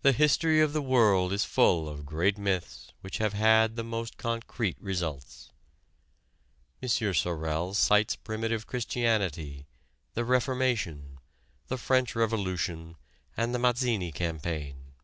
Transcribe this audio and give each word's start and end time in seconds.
The 0.00 0.12
history 0.12 0.62
of 0.62 0.72
the 0.72 0.80
world 0.80 1.34
is 1.34 1.44
full 1.44 1.86
of 1.86 2.06
great 2.06 2.38
myths 2.38 2.94
which 3.02 3.18
have 3.18 3.34
had 3.34 3.76
the 3.76 3.84
most 3.84 4.16
concrete 4.16 4.78
results. 4.80 5.50
M. 6.82 6.88
Sorel 6.88 7.74
cites 7.74 8.16
primitive 8.16 8.66
Christianity, 8.66 9.66
the 10.14 10.24
Reformation, 10.24 11.18
the 11.68 11.76
French 11.76 12.16
Revolution 12.16 12.96
and 13.36 13.54
the 13.54 13.58
Mazzini 13.58 14.12
campaign. 14.12 14.94